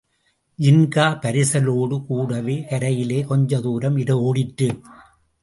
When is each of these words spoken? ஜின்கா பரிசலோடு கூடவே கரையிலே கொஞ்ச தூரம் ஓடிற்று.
ஜின்கா 0.59 1.05
பரிசலோடு 1.21 1.97
கூடவே 2.05 2.57
கரையிலே 2.71 3.19
கொஞ்ச 3.25 3.61
தூரம் 3.61 3.99
ஓடிற்று. 4.27 4.69